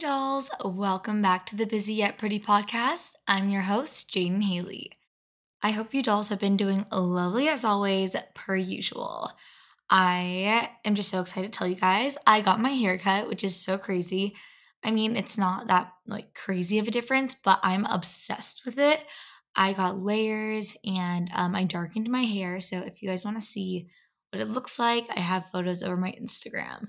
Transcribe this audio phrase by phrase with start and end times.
[0.00, 0.50] dolls.
[0.64, 3.12] Welcome back to the Busy Yet Pretty podcast.
[3.28, 4.92] I'm your host, Jadyn Hailey.
[5.62, 9.30] I hope you dolls have been doing lovely as always, per usual.
[9.90, 13.54] I am just so excited to tell you guys I got my haircut, which is
[13.54, 14.34] so crazy.
[14.82, 19.04] I mean, it's not that like crazy of a difference, but I'm obsessed with it.
[19.54, 22.60] I got layers and um, I darkened my hair.
[22.60, 23.90] So if you guys want to see
[24.32, 26.86] what it looks like, I have photos over my Instagram.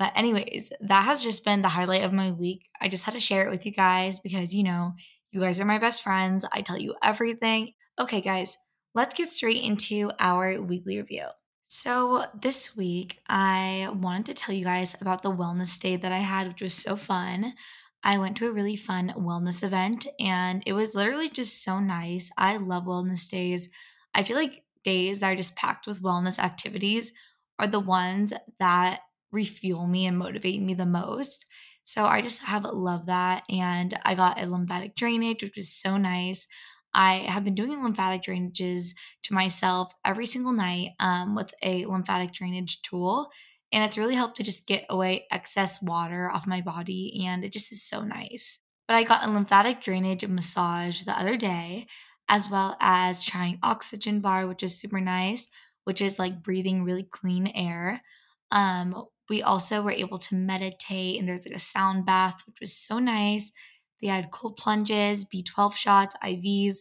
[0.00, 2.70] But, anyways, that has just been the highlight of my week.
[2.80, 4.94] I just had to share it with you guys because, you know,
[5.30, 6.42] you guys are my best friends.
[6.50, 7.74] I tell you everything.
[7.98, 8.56] Okay, guys,
[8.94, 11.26] let's get straight into our weekly review.
[11.64, 16.20] So, this week, I wanted to tell you guys about the wellness day that I
[16.20, 17.52] had, which was so fun.
[18.02, 22.30] I went to a really fun wellness event and it was literally just so nice.
[22.38, 23.68] I love wellness days.
[24.14, 27.12] I feel like days that are just packed with wellness activities
[27.58, 29.00] are the ones that
[29.32, 31.46] refuel me and motivate me the most.
[31.84, 33.42] So I just have loved that.
[33.48, 36.46] And I got a lymphatic drainage, which was so nice.
[36.92, 42.32] I have been doing lymphatic drainages to myself every single night um, with a lymphatic
[42.32, 43.30] drainage tool.
[43.72, 47.24] And it's really helped to just get away excess water off my body.
[47.26, 48.60] And it just is so nice.
[48.88, 51.86] But I got a lymphatic drainage massage the other day,
[52.28, 55.48] as well as trying oxygen bar, which is super nice,
[55.84, 58.02] which is like breathing really clean air.
[58.50, 62.76] Um, we also were able to meditate, and there's like a sound bath, which was
[62.76, 63.52] so nice.
[64.02, 66.78] They had cold plunges, B12 shots, IVs.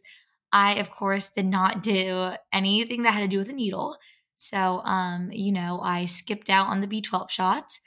[0.51, 3.97] I, of course, did not do anything that had to do with a needle.
[4.35, 7.79] So, um, you know, I skipped out on the B12 shots,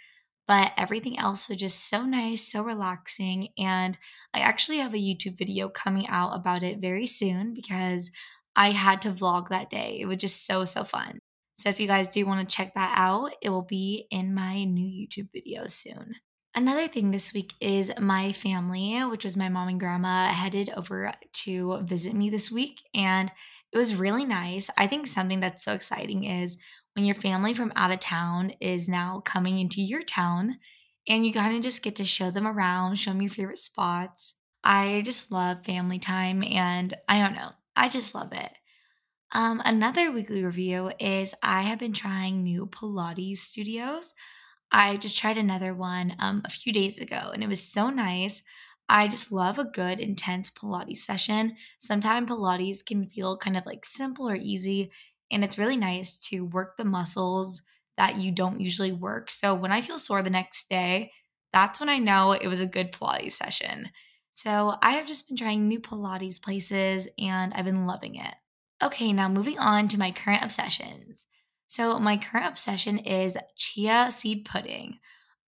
[0.46, 3.48] but everything else was just so nice, so relaxing.
[3.58, 3.98] And
[4.32, 8.12] I actually have a YouTube video coming out about it very soon because
[8.54, 9.98] I had to vlog that day.
[10.00, 11.18] It was just so, so fun.
[11.54, 14.64] So if you guys do want to check that out, it will be in my
[14.64, 16.14] new YouTube video soon.
[16.54, 21.12] Another thing this week is my family, which was my mom and grandma, headed over
[21.32, 22.82] to visit me this week.
[22.94, 23.32] And
[23.72, 24.68] it was really nice.
[24.76, 26.58] I think something that's so exciting is
[26.94, 30.58] when your family from out of town is now coming into your town
[31.08, 34.34] and you kind of just get to show them around, show them your favorite spots.
[34.62, 38.52] I just love family time and I don't know, I just love it.
[39.32, 44.14] Um, another weekly review is I have been trying new Pilates studios.
[44.72, 48.42] I just tried another one um, a few days ago and it was so nice.
[48.88, 51.56] I just love a good, intense Pilates session.
[51.80, 54.92] Sometimes Pilates can feel kind of like simple or easy,
[55.30, 57.62] and it's really nice to work the muscles
[57.96, 59.30] that you don't usually work.
[59.30, 61.12] So when I feel sore the next day,
[61.52, 63.90] that's when I know it was a good Pilates session.
[64.32, 68.34] So I have just been trying new Pilates places and I've been loving it.
[68.82, 71.26] Okay, now moving on to my current obsessions.
[71.66, 74.98] So, my current obsession is chia seed pudding.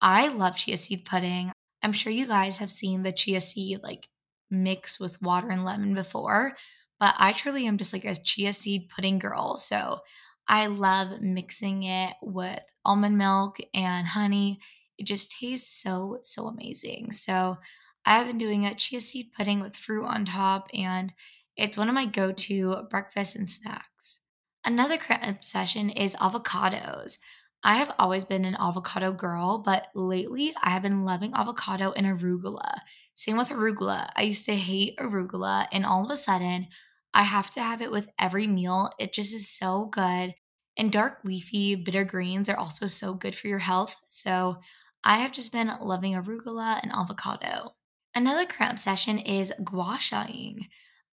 [0.01, 1.51] I love chia seed pudding.
[1.83, 4.09] I'm sure you guys have seen the chia seed like
[4.51, 6.53] mix with water and lemon before,
[7.01, 9.57] but I truly am just like a chia seed pudding girl.
[9.57, 9.99] So,
[10.47, 14.61] I love mixing it with almond milk and honey.
[14.97, 17.11] It just tastes so, so amazing.
[17.11, 17.59] So,
[18.07, 21.13] I have been doing a chia seed pudding with fruit on top, and
[21.57, 24.21] it's one of my go to breakfasts and snacks.
[24.65, 27.19] Another current obsession is avocados.
[27.63, 32.07] I have always been an avocado girl, but lately I have been loving avocado and
[32.07, 32.79] arugula.
[33.15, 34.09] Same with arugula.
[34.17, 36.67] I used to hate arugula, and all of a sudden,
[37.15, 38.91] I have to have it with every meal.
[38.99, 40.35] It just is so good.
[40.77, 43.95] And dark leafy bitter greens are also so good for your health.
[44.09, 44.57] So
[45.05, 47.75] I have just been loving arugula and avocado.
[48.15, 50.67] Another current obsession is gua shaing.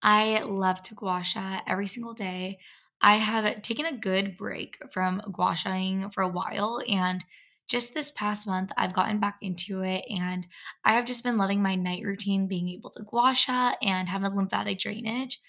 [0.03, 2.59] I love to gua sha every single day.
[3.01, 7.23] I have taken a good break from gua shaing for a while and
[7.67, 10.45] just this past month I've gotten back into it and
[10.83, 14.23] I have just been loving my night routine being able to gua sha and have
[14.23, 15.39] a lymphatic drainage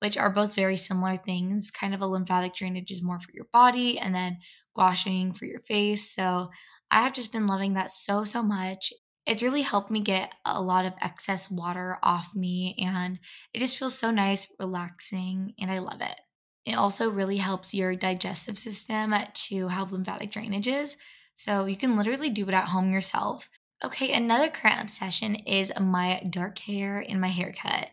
[0.00, 1.70] which are both very similar things.
[1.70, 4.38] Kind of a lymphatic drainage is more for your body and then
[4.74, 6.14] gua shaing for your face.
[6.14, 6.50] So
[6.90, 8.92] I have just been loving that so so much
[9.26, 13.18] it's really helped me get a lot of excess water off me and
[13.52, 16.20] it just feels so nice, relaxing, and I love it.
[16.64, 20.96] It also really helps your digestive system uh, to have lymphatic drainages.
[21.34, 23.48] So you can literally do it at home yourself.
[23.84, 27.90] Okay, another current obsession is my dark hair and my haircut.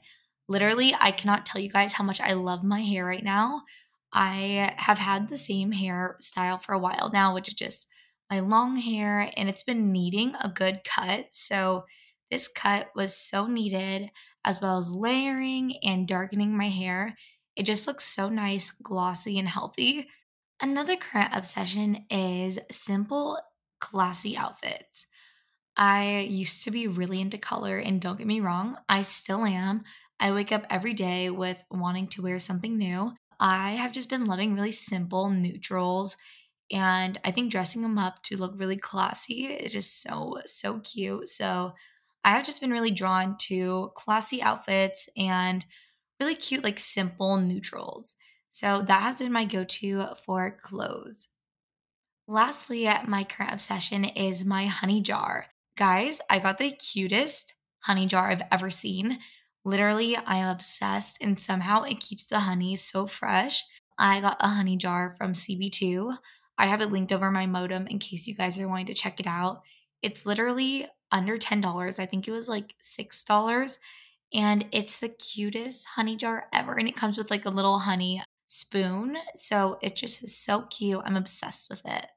[0.47, 3.63] Literally, I cannot tell you guys how much I love my hair right now.
[4.13, 7.87] I have had the same hairstyle for a while now, which is just
[8.29, 11.27] my long hair and it's been needing a good cut.
[11.31, 11.85] So
[12.31, 14.11] this cut was so needed
[14.45, 17.15] as well as layering and darkening my hair.
[17.55, 20.07] It just looks so nice, glossy, and healthy.
[20.59, 23.37] Another current obsession is simple,
[23.79, 25.07] classy outfits.
[25.75, 29.83] I used to be really into color, and don't get me wrong, I still am.
[30.19, 33.11] I wake up every day with wanting to wear something new.
[33.39, 36.15] I have just been loving really simple neutrals,
[36.73, 41.29] and I think dressing them up to look really classy is just so, so cute.
[41.29, 41.73] So
[42.25, 45.63] I have just been really drawn to classy outfits and
[46.19, 48.15] really cute, like simple neutrals.
[48.49, 51.27] So that has been my go to for clothes.
[52.27, 55.45] Lastly, my current obsession is my honey jar.
[55.77, 59.19] Guys, I got the cutest honey jar I've ever seen.
[59.65, 63.63] Literally, I am obsessed, and somehow it keeps the honey so fresh.
[63.97, 66.17] I got a honey jar from CB2.
[66.57, 69.19] I have it linked over my Motom in case you guys are wanting to check
[69.19, 69.61] it out.
[70.01, 71.99] It's literally under $10.
[71.99, 73.79] I think it was like $6.
[74.33, 76.73] And it's the cutest honey jar ever.
[76.73, 79.17] And it comes with like a little honey spoon.
[79.35, 81.01] So it just is so cute.
[81.05, 82.07] I'm obsessed with it.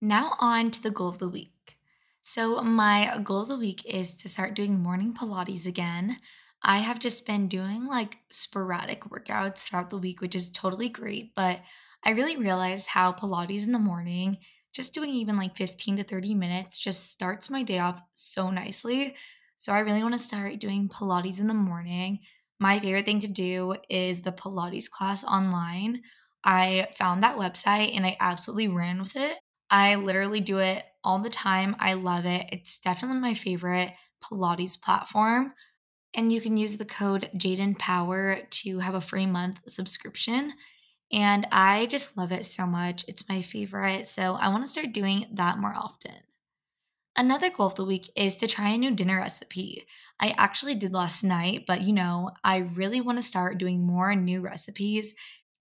[0.00, 1.78] Now, on to the goal of the week.
[2.22, 6.18] So, my goal of the week is to start doing morning Pilates again.
[6.62, 11.34] I have just been doing like sporadic workouts throughout the week, which is totally great.
[11.34, 11.60] But
[12.04, 14.38] I really realized how Pilates in the morning,
[14.72, 19.16] just doing even like 15 to 30 minutes, just starts my day off so nicely.
[19.56, 22.20] So, I really want to start doing Pilates in the morning.
[22.60, 26.02] My favorite thing to do is the Pilates class online.
[26.44, 29.38] I found that website and I absolutely ran with it.
[29.70, 31.74] I literally do it all the time.
[31.78, 32.46] I love it.
[32.52, 33.92] It's definitely my favorite
[34.22, 35.52] Pilates platform.
[36.14, 40.54] And you can use the code Jadyn Power to have a free month subscription.
[41.12, 43.04] And I just love it so much.
[43.08, 44.08] It's my favorite.
[44.08, 46.14] So I want to start doing that more often.
[47.16, 49.86] Another goal of the week is to try a new dinner recipe.
[50.20, 54.14] I actually did last night, but you know, I really want to start doing more
[54.14, 55.14] new recipes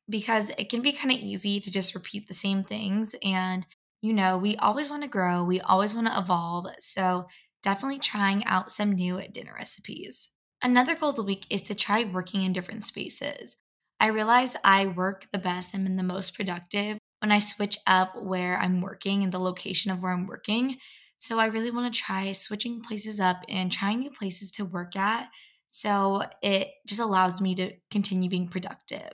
[0.10, 3.16] because it can be kind of easy to just repeat the same things.
[3.24, 3.68] And
[4.02, 6.68] you know, we always want to grow, we always want to evolve.
[6.80, 7.28] So,
[7.64, 10.30] definitely trying out some new dinner recipes.
[10.62, 13.58] Another goal of the week is to try working in different spaces.
[14.00, 18.22] I realize I work the best and am the most productive when I switch up
[18.22, 20.78] where I'm working and the location of where I'm working.
[21.18, 24.96] So, I really want to try switching places up and trying new places to work
[24.96, 25.30] at.
[25.70, 29.14] So, it just allows me to continue being productive.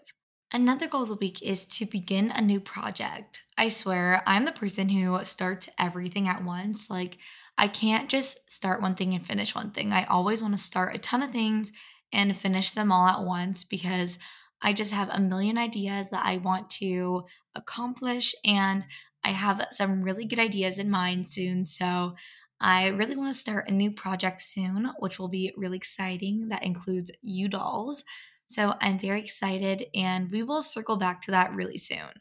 [0.52, 3.40] Another goal of the week is to begin a new project.
[3.58, 6.90] I swear, I'm the person who starts everything at once.
[6.90, 7.18] Like,
[7.58, 9.94] I can't just start one thing and finish one thing.
[9.94, 11.72] I always want to start a ton of things
[12.12, 14.18] and finish them all at once because
[14.62, 17.26] I just have a million ideas that I want to
[17.56, 18.36] accomplish.
[18.46, 18.86] And
[19.24, 21.66] I have some really good ideas in mind soon.
[21.66, 22.16] So,
[22.64, 26.50] I really want to start a new project soon, which will be really exciting.
[26.50, 28.04] That includes you dolls.
[28.46, 32.12] So I'm very excited, and we will circle back to that really soon.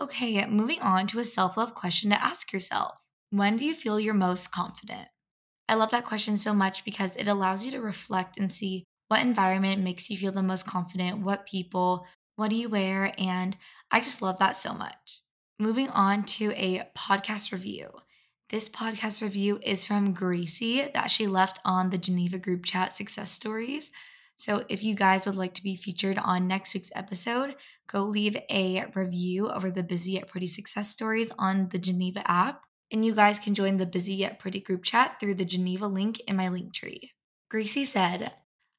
[0.00, 2.92] Okay, moving on to a self love question to ask yourself
[3.30, 5.08] When do you feel your most confident?
[5.68, 9.22] I love that question so much because it allows you to reflect and see what
[9.22, 13.56] environment makes you feel the most confident, what people, what do you wear, and
[13.92, 15.22] I just love that so much.
[15.60, 17.90] Moving on to a podcast review.
[18.50, 23.30] This podcast review is from Gracie that she left on the Geneva group chat success
[23.30, 23.92] stories.
[24.34, 27.54] So if you guys would like to be featured on next week's episode,
[27.86, 32.62] go leave a review over the Busy Yet Pretty success stories on the Geneva app.
[32.90, 36.18] And you guys can join the Busy Yet Pretty group chat through the Geneva link
[36.26, 37.12] in my link tree.
[37.48, 38.32] Gracie said,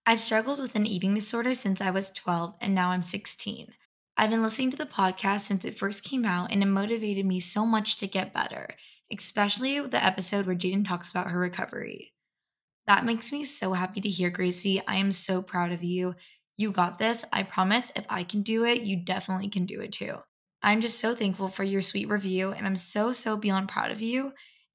[0.07, 3.73] I've struggled with an eating disorder since I was 12 and now I'm 16.
[4.15, 7.39] I've been listening to the podcast since it first came out and it motivated me
[7.39, 8.67] so much to get better,
[9.11, 12.13] especially the episode where Jadyn talks about her recovery.
[12.85, 14.79] That makes me so happy to hear, Gracie.
[14.87, 16.13] I am so proud of you.
[16.55, 17.25] You got this.
[17.33, 20.17] I promise if I can do it, you definitely can do it too.
[20.61, 24.01] I'm just so thankful for your sweet review and I'm so, so beyond proud of
[24.01, 24.33] you.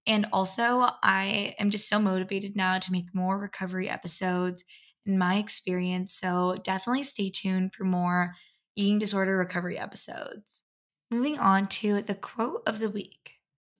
[0.08, 4.64] And also, I am just so motivated now to make more recovery episodes
[5.06, 6.14] in my experience.
[6.14, 8.34] So definitely stay tuned for more
[8.76, 10.62] eating disorder recovery episodes.
[11.10, 13.32] Moving on to the quote of the week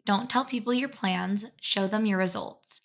[0.04, 2.80] Don't tell people your plans, show them your results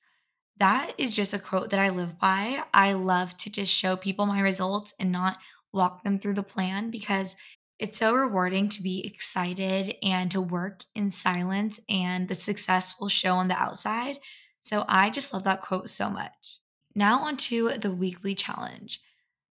[0.57, 2.63] that is just a quote that I live by.
[2.73, 5.37] I love to just show people my results and not
[5.73, 7.35] walk them through the plan because
[7.77, 13.09] it's so rewarding to be excited and to work in silence, and the success will
[13.09, 14.19] show on the outside.
[14.61, 16.59] So I just love that quote so much.
[16.95, 19.01] Now, on to the weekly challenge.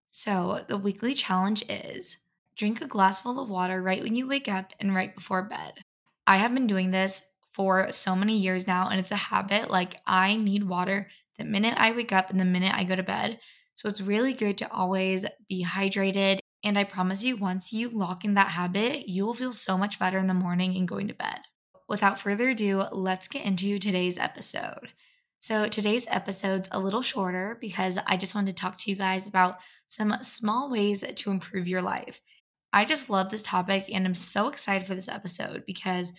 [0.08, 2.16] So, the weekly challenge is
[2.56, 5.74] drink a glass full of water right when you wake up and right before bed.
[6.26, 9.70] I have been doing this for so many years now and it's a habit.
[9.70, 11.08] Like I need water
[11.38, 13.40] the minute I wake up and the minute I go to bed.
[13.74, 16.38] So it's really good to always be hydrated.
[16.62, 19.98] And I promise you, once you lock in that habit, you will feel so much
[19.98, 21.40] better in the morning and going to bed.
[21.88, 24.88] Without further ado, let's get into today's episode.
[25.46, 29.28] So today's episode's a little shorter because I just wanted to talk to you guys
[29.28, 29.58] about
[29.88, 32.22] some small ways to improve your life.
[32.72, 36.14] I just love this topic and I'm so excited for this episode because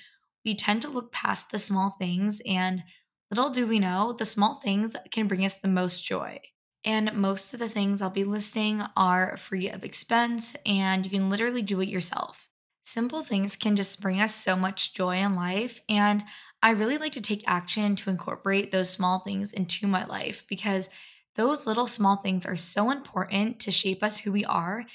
[0.46, 2.84] we tend to look past the small things and
[3.32, 6.40] little do we know, the small things can bring us the most joy.
[6.84, 11.32] And most of the things I'll be listing are free of expense and you can
[11.32, 12.45] literally do it yourself.
[12.86, 15.82] Simple things can just bring us so much joy in life.
[15.90, 16.24] And
[16.62, 20.88] I really like to take action to incorporate those small things into my life because
[21.36, 24.86] those little small things are so important to shape us who we are.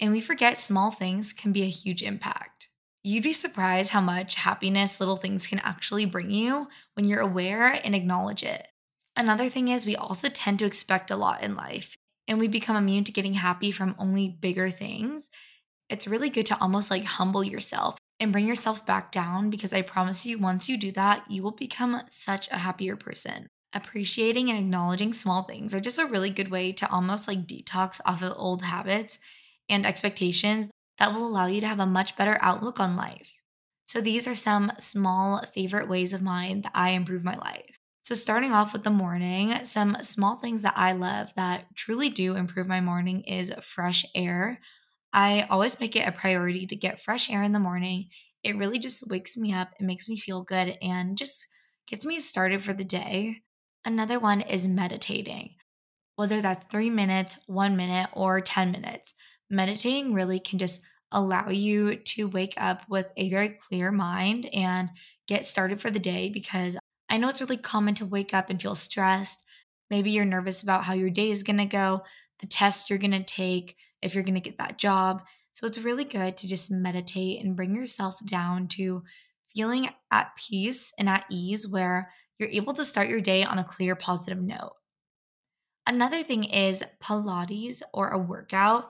[0.00, 2.68] And we forget small things can be a huge impact.
[3.02, 7.68] You'd be surprised how much happiness little things can actually bring you when you're aware
[7.68, 8.68] and acknowledge it.
[9.16, 12.76] Another thing is, we also tend to expect a lot in life and we become
[12.76, 15.30] immune to getting happy from only bigger things.
[15.88, 19.82] It's really good to almost like humble yourself and bring yourself back down because I
[19.82, 23.48] promise you, once you do that, you will become such a happier person.
[23.72, 28.00] Appreciating and acknowledging small things are just a really good way to almost like detox
[28.06, 29.18] off of old habits
[29.68, 33.32] and expectations that will allow you to have a much better outlook on life.
[33.86, 37.78] So, these are some small favorite ways of mine that I improve my life.
[38.02, 42.36] So, starting off with the morning, some small things that I love that truly do
[42.36, 44.60] improve my morning is fresh air.
[45.14, 48.08] I always make it a priority to get fresh air in the morning.
[48.42, 51.46] It really just wakes me up, it makes me feel good, and just
[51.86, 53.42] gets me started for the day.
[53.84, 55.54] Another one is meditating,
[56.16, 59.14] whether that's three minutes, one minute, or 10 minutes.
[59.50, 60.80] Meditating really can just
[61.12, 64.90] allow you to wake up with a very clear mind and
[65.28, 66.76] get started for the day because
[67.08, 69.44] I know it's really common to wake up and feel stressed.
[69.90, 72.02] Maybe you're nervous about how your day is going to go,
[72.40, 75.22] the test you're going to take, if you're going to get that job.
[75.52, 79.02] So it's really good to just meditate and bring yourself down to
[79.54, 83.64] feeling at peace and at ease where you're able to start your day on a
[83.64, 84.72] clear, positive note.
[85.86, 88.88] Another thing is Pilates or a workout.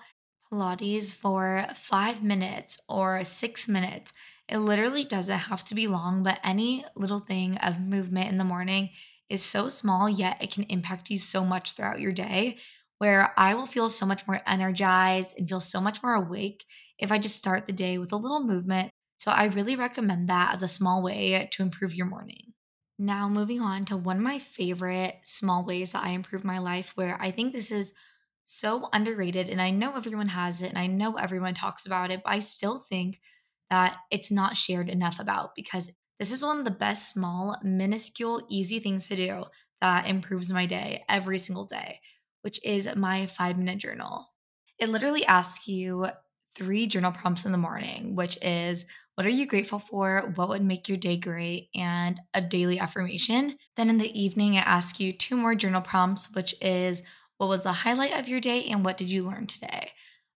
[0.50, 4.12] Pilates for five minutes or six minutes.
[4.48, 8.44] It literally doesn't have to be long, but any little thing of movement in the
[8.44, 8.90] morning
[9.28, 12.58] is so small, yet it can impact you so much throughout your day
[13.04, 16.64] where I will feel so much more energized and feel so much more awake
[16.98, 18.90] if I just start the day with a little movement.
[19.18, 22.54] So I really recommend that as a small way to improve your morning.
[22.98, 26.92] Now, moving on to one of my favorite small ways that I improve my life,
[26.94, 27.92] where I think this is
[28.46, 32.22] so underrated, and I know everyone has it and I know everyone talks about it,
[32.24, 33.20] but I still think
[33.68, 38.46] that it's not shared enough about because this is one of the best, small, minuscule,
[38.48, 39.44] easy things to do
[39.82, 42.00] that improves my day every single day
[42.44, 44.28] which is my five minute journal.
[44.78, 46.06] It literally asks you
[46.54, 48.84] three journal prompts in the morning, which is
[49.14, 50.32] what are you grateful for?
[50.34, 51.68] What would make your day great?
[51.74, 53.56] And a daily affirmation.
[53.76, 57.02] Then in the evening, it asks you two more journal prompts, which is
[57.38, 59.90] what was the highlight of your day and what did you learn today?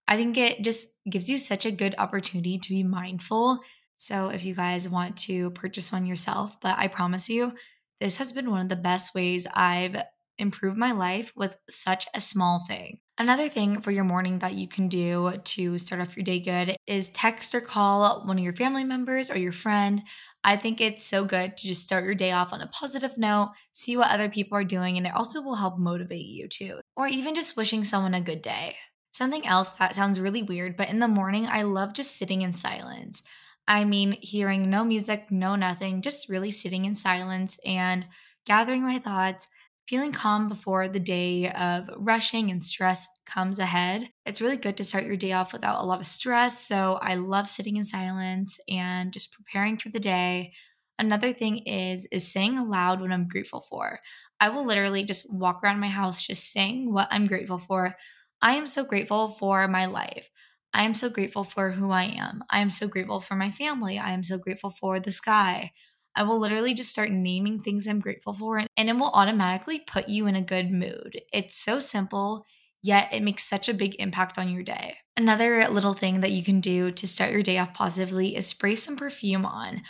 [0.07, 3.61] I think it just gives you such a good opportunity to be mindful.
[3.99, 7.53] So if you guys want to purchase one yourself, but I promise you,
[8.01, 10.03] this has been one of the best ways I've
[10.39, 12.99] improve my life with such a small thing.
[13.19, 16.77] Another thing for your morning that you can do to start off your day good
[16.87, 20.03] is text or call one of your family members or your friend.
[20.45, 23.53] I think it's so good to just start your day off on a positive note,
[23.73, 26.81] see what other people are doing, and it also will help motivate you too.
[26.97, 28.77] Or even just wishing someone a good day.
[29.13, 32.53] Something else that sounds really weird, but in the morning, I love just sitting in
[32.53, 33.23] silence.
[33.67, 38.07] I mean, hearing no music, no nothing, just really sitting in silence and
[38.47, 39.49] gathering my thoughts
[39.89, 44.11] feeling calm before the day of rushing and stress comes ahead.
[44.27, 46.63] It's really good to start your day off without a lot of stress.
[46.67, 50.53] So I love sitting in silence and just preparing for the day.
[50.99, 54.01] Another thing is is saying aloud what I'm grateful for.
[54.41, 57.95] I will literally just walk around my house just saying what I'm grateful for.
[58.43, 60.29] I am so grateful for my life.
[60.75, 62.45] I am so grateful for who I am.
[62.51, 63.99] I am so grateful for my family.
[63.99, 65.73] I am so grateful for the sky.
[66.19, 70.09] I will literally just start naming things I'm grateful for, and it will automatically put
[70.09, 71.21] you in a good mood.
[71.33, 72.45] It's so simple,
[72.83, 74.97] yet it makes such a big impact on your day.
[75.17, 78.75] Another little thing that you can do to start your day off positively is spray
[78.75, 79.83] some perfume on.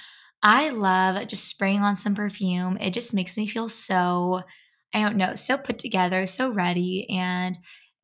[0.42, 2.76] I love just spraying on some perfume.
[2.78, 4.42] It just makes me feel so,
[4.94, 7.08] I don't know, so put together, so ready.
[7.10, 7.56] And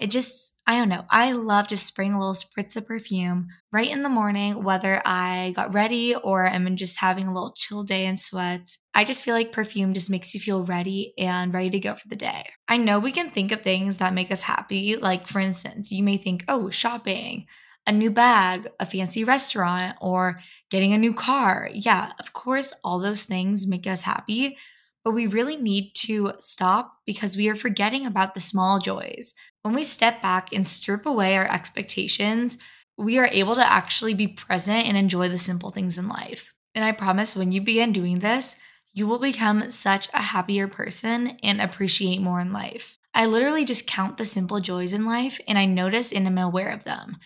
[0.05, 1.07] it just, I don't know.
[1.09, 5.55] I love to spraying a little spritz of perfume right in the morning, whether I
[5.57, 8.79] got ready or I'm just having a little chill day in sweats.
[8.95, 12.07] I just feel like perfume just makes you feel ready and ready to go for
[12.09, 12.51] the day.
[12.69, 14.97] I know we can think of things that make us happy.
[14.97, 17.47] Like, for instance, you may think, oh, shopping,
[17.87, 20.39] a new bag, a fancy restaurant, or
[20.71, 21.71] getting a new car.
[21.73, 24.59] Yeah, of course, all those things make us happy.
[25.05, 29.35] But we really need to stop because we are forgetting about the small joys.
[29.63, 32.59] When we step back and strip away our expectations,
[32.97, 36.55] we are able to actually be present and enjoy the simple things in life.
[36.75, 38.57] And I promise when you begin doing this,
[38.95, 42.97] you will become such a happier person and appreciate more in life.
[43.13, 46.71] I literally just count the simple joys in life and I notice and am aware
[46.71, 47.19] of them.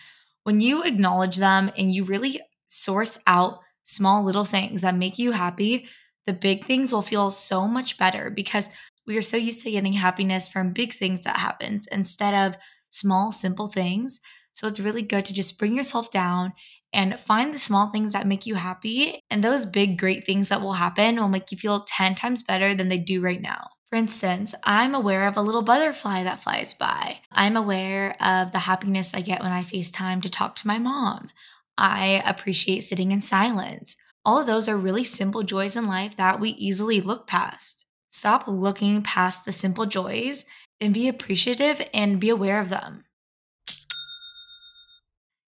[0.43, 5.31] When you acknowledge them and you really source out small little things that make you
[5.31, 5.87] happy,
[6.29, 8.69] the big things will feel so much better because
[9.07, 12.55] we are so used to getting happiness from big things that happens instead of
[12.91, 14.19] small simple things.
[14.53, 16.53] So it's really good to just bring yourself down
[16.93, 19.23] and find the small things that make you happy.
[19.31, 22.75] And those big, great things that will happen will make you feel 10 times better
[22.75, 23.69] than they do right now.
[23.89, 27.21] For instance, I'm aware of a little butterfly that flies by.
[27.31, 31.29] I'm aware of the happiness I get when I FaceTime to talk to my mom.
[31.75, 33.95] I appreciate sitting in silence.
[34.29, 37.87] All of those are really simple joys in life that we easily look past.
[38.11, 40.45] Stop looking past the simple joys
[40.79, 43.05] and be appreciative and be aware of them.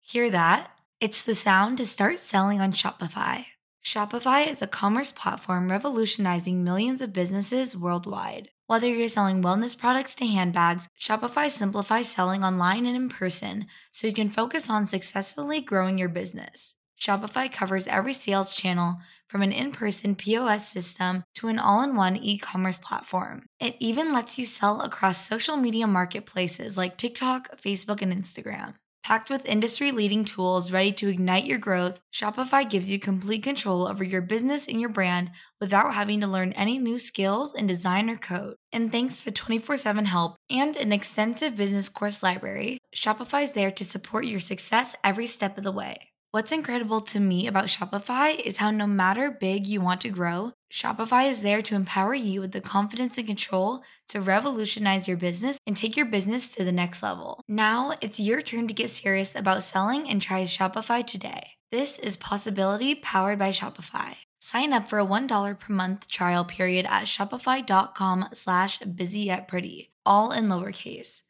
[0.00, 0.70] Hear that?
[1.00, 3.44] It's the sound to start selling on Shopify.
[3.84, 8.48] Shopify is a commerce platform revolutionizing millions of businesses worldwide.
[8.68, 14.06] Whether you're selling wellness products to handbags, Shopify simplifies selling online and in person so
[14.06, 16.74] you can focus on successfully growing your business.
[17.02, 21.96] Shopify covers every sales channel from an in person POS system to an all in
[21.96, 23.44] one e commerce platform.
[23.58, 28.74] It even lets you sell across social media marketplaces like TikTok, Facebook, and Instagram.
[29.02, 33.88] Packed with industry leading tools ready to ignite your growth, Shopify gives you complete control
[33.88, 38.08] over your business and your brand without having to learn any new skills in design
[38.10, 38.54] or code.
[38.70, 43.72] And thanks to 24 7 help and an extensive business course library, Shopify is there
[43.72, 46.11] to support your success every step of the way.
[46.32, 50.52] What's incredible to me about Shopify is how no matter big you want to grow,
[50.72, 55.58] Shopify is there to empower you with the confidence and control to revolutionize your business
[55.66, 57.42] and take your business to the next level.
[57.48, 61.50] Now it's your turn to get serious about selling and try Shopify today.
[61.70, 64.16] This is Possibility powered by Shopify.
[64.40, 69.92] Sign up for a $1 per month trial period at shopify.com slash busy yet pretty,
[70.06, 71.20] all in lowercase.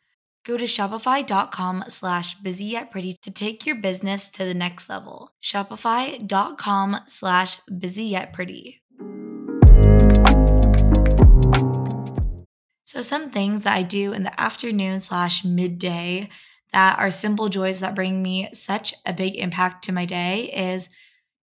[0.45, 5.31] Go to shopify.com slash busy yet pretty to take your business to the next level.
[5.41, 8.83] Shopify.com slash busy yet pretty.
[12.83, 16.29] So, some things that I do in the afternoon slash midday
[16.73, 20.89] that are simple joys that bring me such a big impact to my day is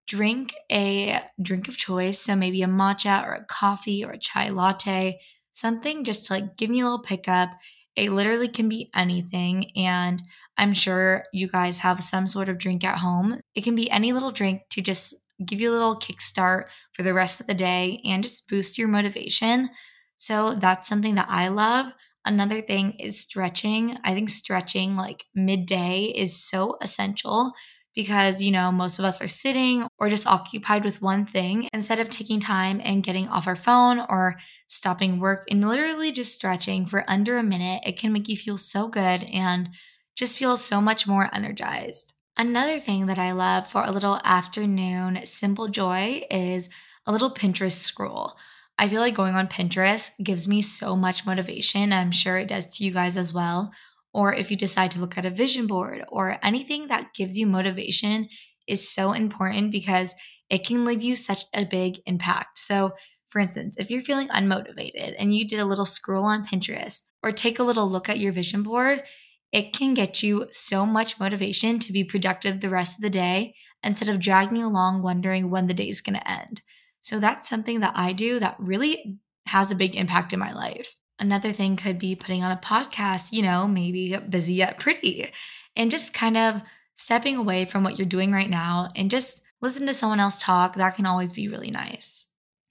[0.07, 2.19] drink a drink of choice.
[2.19, 5.21] So, maybe a matcha or a coffee or a chai latte,
[5.53, 7.51] something just to like give me a little pickup
[7.99, 9.71] it literally can be anything.
[9.75, 10.21] And
[10.57, 13.39] I'm sure you guys have some sort of drink at home.
[13.55, 15.13] It can be any little drink to just
[15.45, 18.87] give you a little kickstart for the rest of the day and just boost your
[18.87, 19.69] motivation.
[20.17, 21.93] So that's something that I love.
[22.25, 23.97] Another thing is stretching.
[24.03, 27.53] I think stretching like midday is so essential
[27.99, 31.99] because, you know, most of us are sitting or just occupied with one thing instead
[31.99, 36.85] of taking time and getting off our phone or stopping work and literally just stretching
[36.85, 37.83] for under a minute.
[37.85, 39.67] It can make you feel so good and
[40.15, 42.13] just feel so much more energized.
[42.37, 46.69] Another thing that I love for a little afternoon simple joy is
[47.05, 48.37] a little Pinterest scroll.
[48.77, 51.91] I feel like going on Pinterest gives me so much motivation.
[51.91, 53.73] I'm sure it does to you guys as well
[54.13, 57.45] or if you decide to look at a vision board or anything that gives you
[57.45, 58.27] motivation
[58.67, 60.15] is so important because
[60.49, 62.57] it can leave you such a big impact.
[62.57, 62.91] So,
[63.29, 67.31] for instance, if you're feeling unmotivated and you did a little scroll on Pinterest or
[67.31, 69.03] take a little look at your vision board,
[69.51, 73.55] it can get you so much motivation to be productive the rest of the day
[73.83, 76.61] instead of dragging along wondering when the day is going to end.
[77.01, 80.95] So, that's something that I do that really has a big impact in my life.
[81.19, 85.31] Another thing could be putting on a podcast, you know, maybe busy yet pretty,
[85.75, 86.61] and just kind of
[86.95, 90.75] stepping away from what you're doing right now and just listen to someone else talk.
[90.75, 92.27] That can always be really nice.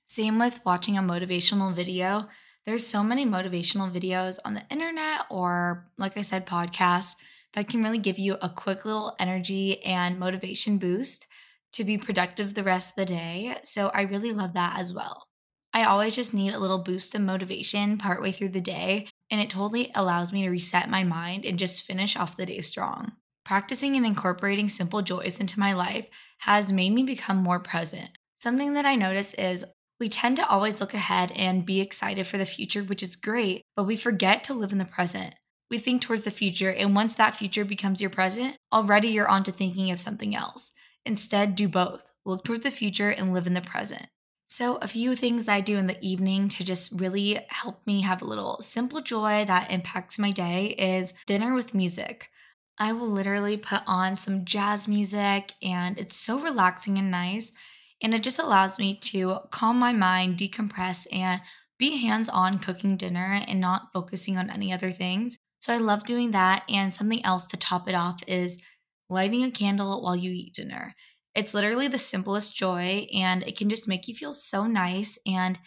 [0.06, 2.28] Same with watching a motivational video.
[2.64, 7.14] There's so many motivational videos on the internet or, like I said, podcasts
[7.54, 11.26] that can really give you a quick little energy and motivation boost
[11.72, 13.56] to be productive the rest of the day.
[13.62, 15.27] So I really love that as well.
[15.72, 19.50] I always just need a little boost of motivation partway through the day, and it
[19.50, 23.12] totally allows me to reset my mind and just finish off the day strong.
[23.44, 26.06] Practicing and incorporating simple joys into my life
[26.40, 28.10] has made me become more present.
[28.40, 29.64] Something that I notice is
[30.00, 33.62] we tend to always look ahead and be excited for the future, which is great,
[33.74, 35.34] but we forget to live in the present.
[35.70, 39.44] We think towards the future, and once that future becomes your present, already you're on
[39.44, 40.72] to thinking of something else.
[41.04, 42.10] Instead, do both.
[42.24, 44.06] Look towards the future and live in the present.
[44.50, 48.22] So, a few things I do in the evening to just really help me have
[48.22, 52.30] a little simple joy that impacts my day is dinner with music.
[52.78, 57.52] I will literally put on some jazz music, and it's so relaxing and nice.
[58.02, 61.42] And it just allows me to calm my mind, decompress, and
[61.78, 65.36] be hands on cooking dinner and not focusing on any other things.
[65.60, 66.64] So, I love doing that.
[66.70, 68.58] And something else to top it off is
[69.10, 70.94] lighting a candle while you eat dinner.
[71.38, 75.18] It's literally the simplest joy and it can just make you feel so nice.
[75.26, 75.58] And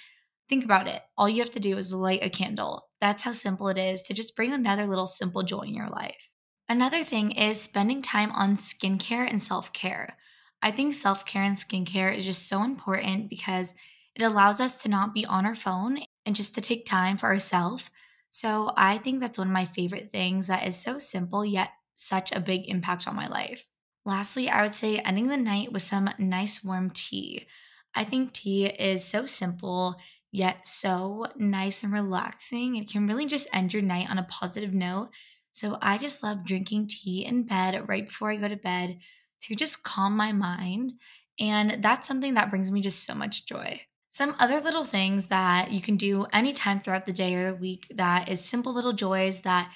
[0.49, 2.89] think about it all you have to do is light a candle.
[2.99, 6.29] That's how simple it is to just bring another little simple joy in your life.
[6.67, 10.17] Another thing is spending time on skincare and self care.
[10.61, 13.73] I think self care and skincare is just so important because
[14.15, 17.27] it allows us to not be on our phone and just to take time for
[17.27, 17.89] ourselves.
[18.29, 22.31] So I think that's one of my favorite things that is so simple yet such
[22.31, 23.65] a big impact on my life.
[24.05, 27.45] Lastly, I would say ending the night with some nice warm tea.
[27.93, 29.95] I think tea is so simple
[30.31, 32.77] yet so nice and relaxing.
[32.77, 35.09] It can really just end your night on a positive note.
[35.51, 38.99] So I just love drinking tea in bed right before I go to bed
[39.41, 40.93] to just calm my mind.
[41.39, 43.81] And that's something that brings me just so much joy.
[44.11, 47.87] Some other little things that you can do anytime throughout the day or the week
[47.95, 49.71] that is simple little joys that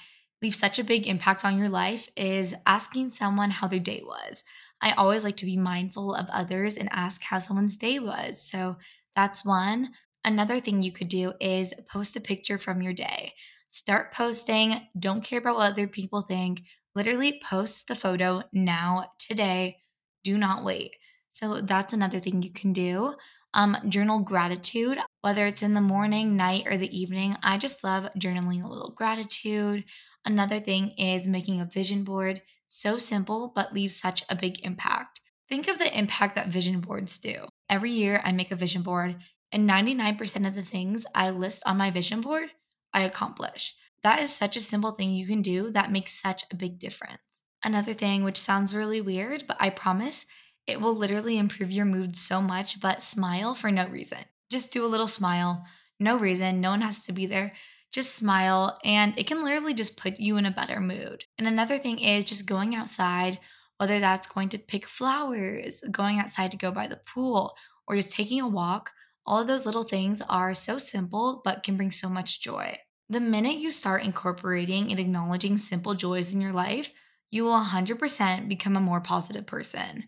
[0.46, 4.44] leave such a big impact on your life is asking someone how their day was.
[4.80, 8.40] I always like to be mindful of others and ask how someone's day was.
[8.40, 8.76] So
[9.16, 9.90] that's one.
[10.24, 13.32] Another thing you could do is post a picture from your day.
[13.70, 14.76] Start posting.
[14.96, 16.62] Don't care about what other people think.
[16.94, 19.78] Literally post the photo now, today.
[20.22, 20.94] Do not wait.
[21.28, 23.14] So that's another thing you can do.
[23.52, 27.36] Um, journal gratitude, whether it's in the morning, night, or the evening.
[27.42, 29.84] I just love journaling a little gratitude.
[30.26, 32.42] Another thing is making a vision board.
[32.66, 35.20] So simple, but leaves such a big impact.
[35.48, 37.46] Think of the impact that vision boards do.
[37.70, 39.18] Every year, I make a vision board,
[39.52, 42.48] and 99% of the things I list on my vision board,
[42.92, 43.76] I accomplish.
[44.02, 47.42] That is such a simple thing you can do that makes such a big difference.
[47.62, 50.26] Another thing, which sounds really weird, but I promise
[50.66, 54.18] it will literally improve your mood so much, but smile for no reason.
[54.50, 55.64] Just do a little smile,
[56.00, 57.52] no reason, no one has to be there
[57.96, 61.24] just smile, and it can literally just put you in a better mood.
[61.38, 63.40] And another thing is just going outside,
[63.78, 67.56] whether that's going to pick flowers, going outside to go by the pool,
[67.88, 68.90] or just taking a walk.
[69.24, 72.76] All of those little things are so simple, but can bring so much joy.
[73.08, 76.92] The minute you start incorporating and acknowledging simple joys in your life,
[77.30, 80.04] you will 100% become a more positive person.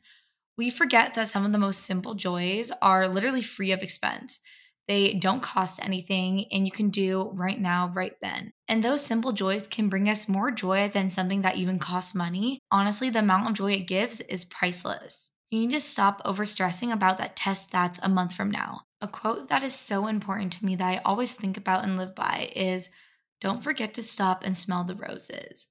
[0.59, 4.41] We forget that some of the most simple joys are literally free of expense.
[4.89, 8.53] They don't cost anything and you can do right now, right then.
[8.67, 12.59] And those simple joys can bring us more joy than something that even costs money.
[12.71, 15.31] Honestly, the amount of joy it gives is priceless.
[15.51, 18.83] You need to stop over stressing about that test that's a month from now.
[19.01, 22.15] A quote that is so important to me that I always think about and live
[22.15, 22.89] by is
[23.41, 25.67] don't forget to stop and smell the roses.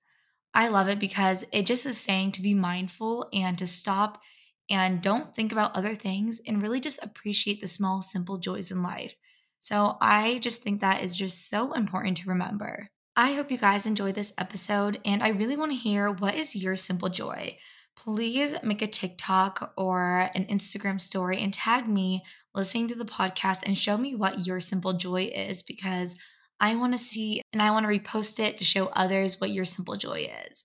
[0.54, 4.22] I love it because it just is saying to be mindful and to stop
[4.70, 8.84] and don't think about other things and really just appreciate the small, simple joys in
[8.84, 9.16] life.
[9.60, 12.90] So I just think that is just so important to remember.
[13.16, 16.56] I hope you guys enjoyed this episode and I really want to hear what is
[16.56, 17.58] your simple joy.
[17.96, 23.64] Please make a TikTok or an Instagram story and tag me listening to the podcast
[23.66, 26.16] and show me what your simple joy is because
[26.60, 29.66] I want to see and I want to repost it to show others what your
[29.66, 30.64] simple joy is.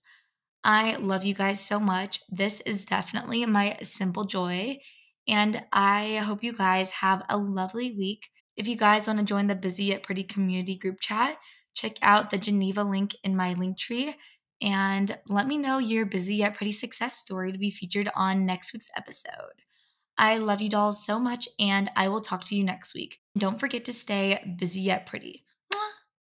[0.63, 2.21] I love you guys so much.
[2.29, 4.79] This is definitely my simple joy.
[5.27, 8.29] And I hope you guys have a lovely week.
[8.55, 11.37] If you guys want to join the Busy Yet Pretty community group chat,
[11.73, 14.15] check out the Geneva link in my link tree
[14.61, 18.73] and let me know your busy yet pretty success story to be featured on next
[18.73, 19.61] week's episode.
[20.17, 23.19] I love you dolls so much, and I will talk to you next week.
[23.37, 25.43] Don't forget to stay busy yet pretty.